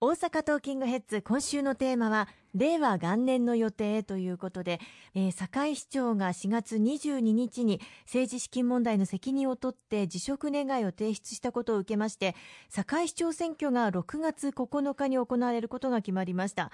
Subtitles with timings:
[0.00, 4.78] 大阪トーキングヘッズ今週のテーマは令和元年の予定ということで、
[5.16, 12.36] えー、堺市長が4月22日に政治資金問題の責任を取って辞職願を提出したことを受けまして
[12.70, 16.70] 堺市長選挙が6月9日に行われることが決まりました。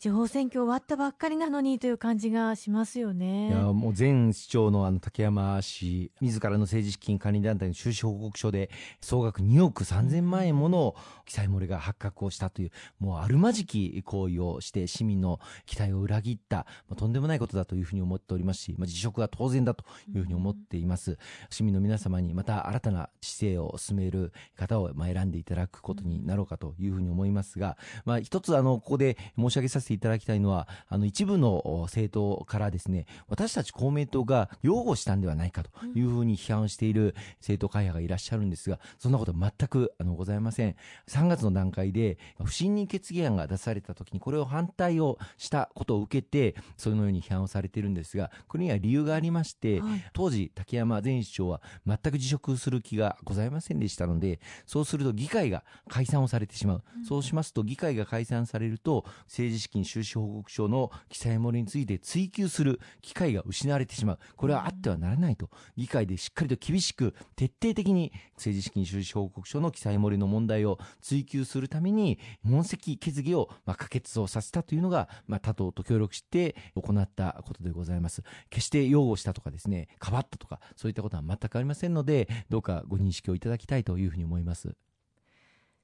[0.00, 3.48] 地方選挙終わったばっかりなのにという感じがしますよね。
[3.48, 8.70] いやもう前市長のあの竹山氏自らの政治資金管理団体の収支報告書で
[9.02, 10.94] 総額2億3000万円もの
[11.26, 21.18] 記載漏れが発覚をしたというもうあるまじき行為をして市民の期待を裏切った、まあ、とんでもないことだというふうに思っておりますし、まあ、辞職は当然だというふうに思っています。
[21.50, 40.76] 市民の皆様にまた新たな姿勢を進める方をまあ選んでいただくことになろうかというふうに思いますが、まあ、一つあのここで申し上げさせてていただきたいのは、あの一部の政党からですね、私たち公明党が擁護したんではないかというふうに批判をしている政党会派がいらっしゃるんですが、そんなことは全くあのございません。
[41.08, 56.82] 3月の段階で不信任決議案が出された時にこれを反対をしたことを受けて、そのように批判をされているんですが、これには理由がありまして、はい、当時竹山前市長は全く辞職する気がございませんでしたので、そうすると議会が解散をされてしまう。
[56.98, 64.18] うん、そうしますと議会が解散されると政治資金金収支報告書の記載漏れについて追及する機会が失われてしまう。
[64.36, 65.48] これはあってはならないと。
[65.76, 78.22] 議会でしっかりと厳しく徹底的に政治資金収支報告書の記載漏れの問題を追及するために問責決議をまあ可決をさせたというのが、まあ、他党と協力して行ったことでございます。
[78.50, 84.76] 決して擁護したとかですね、かばったとか、そういったことは全くありませんので、どうかご認識をいただきたいというふうに思います。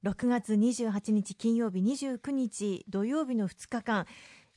[0.06, 4.06] 6月28日金曜日29日土曜日の2日間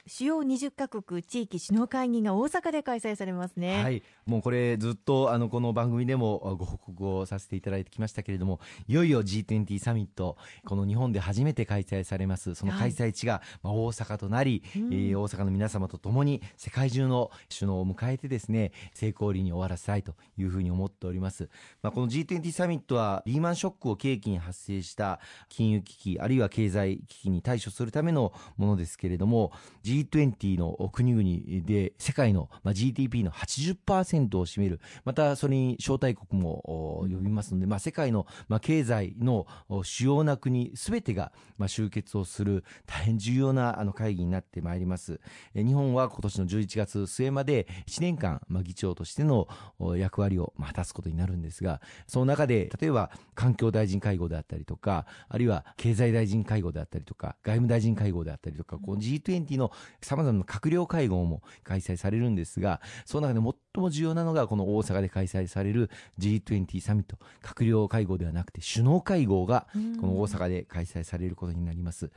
[0.10, 3.84] 主要20カ国地域首脳会議が大阪で開催されますね。
[3.84, 12.56] はい、もうこれずっとあのこの番組でもご報告をさせていただいてきましたけれども、いよいよ G20 サミットこの日本で初めて開催されます。
[12.56, 21.50] その開催地が、まあ、大阪となり、うん、えー、大阪の皆様と共に世界中の首脳を迎えてですね、成功裏に終わらせたいというふうに思っております。
[21.84, 25.19] まあ、この G20 サミットはリーマンショックを契機に発生した
[25.50, 29.52] 金融危機あるいは経済危機に対処するためのものですけれども、
[29.84, 38.26] G G20 の国々で世界の GDP の80%を占める、またそれに招待国も呼びますので、まあ、世界の
[38.62, 39.48] 経済の
[39.84, 41.32] 主要な国すべてが
[41.68, 45.20] 集結をする大変重要な会議になってまいります。
[45.56, 49.48] 日本は今年の11月末まで1年間議長としての
[49.98, 63.39] 役割を果たすことになるんですが、その中で例えば環境大臣会合であったりとか、あるいは経済大臣会合であったりとか、外務大臣会合であったりとか、この G20 のさまざまな閣僚会合も開催されるんですが、その中で
[63.79, 69.67] 最も重要なのがこの大阪で開催される G20 サミット、閣僚会合ではなくて首脳会合が
[70.01, 72.12] この大阪で開催されることになります。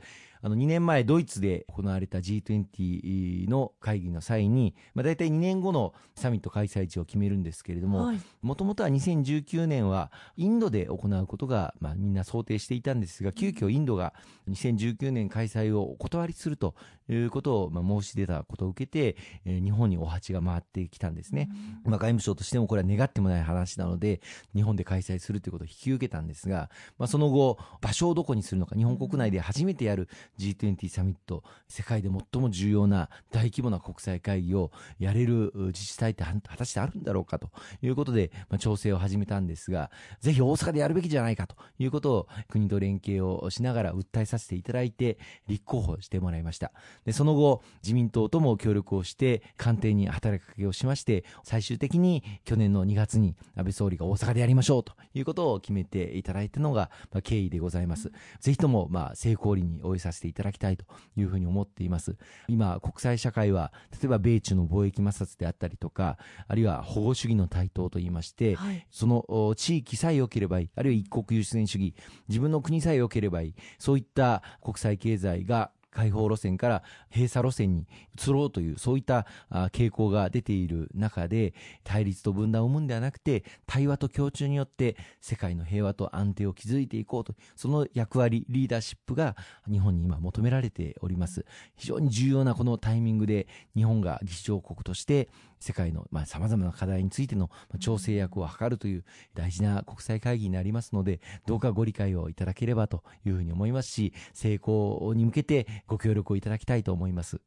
[0.45, 14.13] あの2年前ドイツで行われた G20 の会議の際に、まあ、大体2年後のサミット開催地を決めるんですけれども、もともとは2019年はインドで行うことが、まあ、みんな想定していたんですが、急遽インドが
[14.49, 16.75] 2019年開催をお断りすると
[17.07, 19.15] いうことを、まあ、申し出たことを受けて、
[19.45, 21.47] えー、日本にお鉢が回ってきたんですね。
[21.83, 24.21] まあ、外務省としてもこれは願ってもない話なので、
[24.55, 30.07] 日本で開催するということを引き受けたんですが、まあ、その後、場所をどこにするのか、日本国内で初めてやる
[30.39, 37.49] G20 サミット、世界で最も重要な大規模な国際会議をやれる自治体って果たしてあるんだろうかと
[37.81, 46.71] いうことで、まあ、調整を始めたんですが、ぜひ大阪でやるべきじゃないかということを国と連携をしながら訴えさせていただいて、立候補してもらいました。
[47.05, 58.11] で、その後、自民党とも協力をして、官邸に働きかけをしまして、最終的に去年の2月に安倍総理が大阪でやりましょうということを決めていただいたのが、まあ、経緯でございます。
[58.39, 60.85] ぜひとも、まあ、成功裏に応えさせていただきたいと
[61.15, 62.15] いうふうに思っています。
[62.47, 66.17] 今、国際社会は、例えば米中の貿易摩擦であったりとか、
[66.47, 71.95] あるいは保護主義の台頭といいまして、はい、その地域さえ良ければいい、あるいは一国優先主義、
[72.27, 76.83] 自分の国さえ良ければいい、そういった国際経済が開放路線から
[77.13, 77.87] 閉鎖路線に
[78.19, 79.27] 移ろうという、そういった
[79.71, 81.53] 傾向が出ている中で、
[81.83, 89.35] 対立と分断を生むんではなくて、対話と協調によって世界の平和と安定を築いていこうと、その役割、リーダーシップが
[89.71, 91.45] 日本に今求められております。
[91.75, 95.29] 非常に重要なこのタイミングで、日本が議長国として
[95.59, 107.41] 世界のさまざ、まな課題についての調整役を図るという大事な国際会議になりますので、どうかご理解をいただければというふうに思いますし、成功に向けてご協力をいただきたいと思います。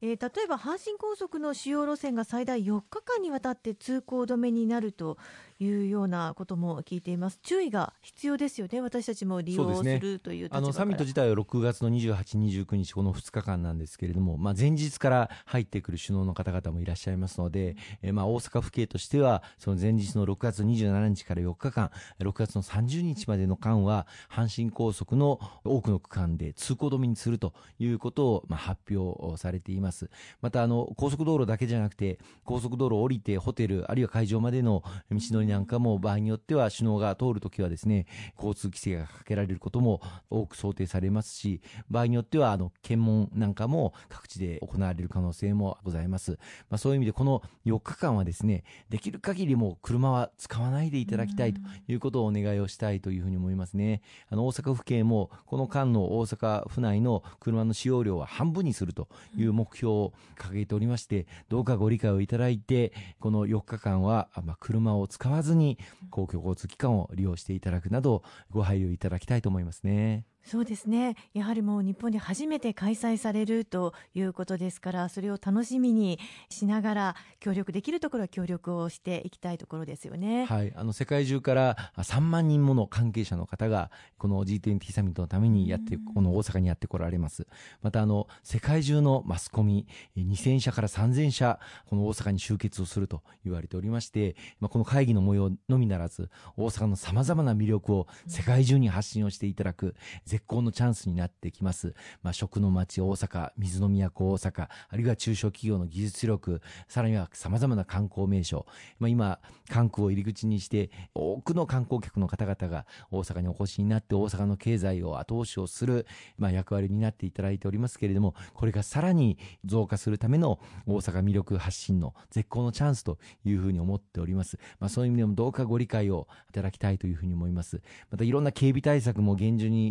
[0.00, 5.18] えー、例えば阪神高速の主要路線が最大4日間にわたって通行止めになると
[5.60, 7.40] いうようなことも聞いています。
[7.42, 8.80] 注意が必要ですよね。
[8.80, 21.90] 私たちも利用するというあのサミット自体は6月の28、29日この2日間なんですけれども、まあ、前日から入ってくる首脳の方々もいらっしゃいますので、えまあ大阪府警としてはその前日の6月27日から4日間
[22.20, 30.08] 6月の30日までの間は阪神高速の多くの区間で通行止めにするということをまあ発表されています。
[30.40, 38.06] またあの高速道路だけじゃなくて高速道路を降りてホテルあるいは会場までの道のりなんかも場合によっては首脳が通るときはですね
[38.36, 40.00] 交通規制がかけられることも
[40.30, 41.60] 多く想定されますし
[41.90, 46.32] 場合によってはあの検問なんかも各地で行われる可能性もございます、
[46.70, 65.78] まあ、そういう意味でこの4日間はですねできる限りも車は使わないでいただきたいということをお願いをしたいというふうに思いますねあの大阪府警もこの間の大阪府内の車の使用量は半分にするという目標を掲げておりましてどうかご理解をいただいてこの4日間は、まあ、車を使わずに
[66.10, 70.24] 公共交通機関を利用していただくなどご配慮いただきたいと思いますね。
[70.48, 71.14] そうですね。
[71.34, 76.18] やはりもう日本で初めて開催されるということですからそれを楽しみに
[76.48, 87.46] しながら協力できるところは協力をしていきたいところですよね、はい、あの世界中から3万人もの関係者の方がこの G20 サミットのためにやってこの大阪にやってこられます。
[87.82, 89.86] またあの世界中のマスコミ
[90.16, 99.94] 2000社から3000社この大阪に集結をすると言われておりまして、まあ、この会議の模様のみならず大阪のさまざまな魅力を世界中に発信をしていただく
[100.38, 101.94] 絶好のチャンスになってきます。
[102.22, 108.64] まあ、食の街大阪、水の都大阪、あるいは中小企業の技術力、さらには様々な観光名所、
[109.00, 116.06] まあ、今、関空を入り口にして、多くの観光客の方々が大阪にお越しになって大阪の経済を後押しをする、
[116.36, 124.56] まあ、役割になっていただいておりますけれども、これがさらに増加するための大阪魅力発信の絶好のチャンスというふうに思っております。
[124.78, 127.82] まあ、そういう意味でもどうかご理解をいただきたいというふうに思います。
[128.12, 129.88] またいろんな警備対策も厳重に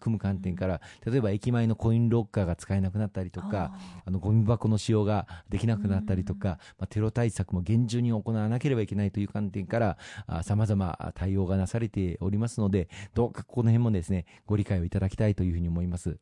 [0.00, 3.72] 組む観点から例えば駅前のコインロッカーが使えなくなったりとか
[4.04, 9.98] あのゴミ箱の使用ができなくなったりとか、まあ、テロ対策も厳重に行わなければいけないという観点から
[10.42, 16.18] さまざま対応がなされておりますのでどうかこの辺もですねご理解をいただきたいというふうに思います。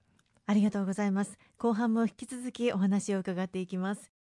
[0.46, 1.38] ありがとうございます。
[1.58, 4.12] 後半も引き続きお話を伺っていきます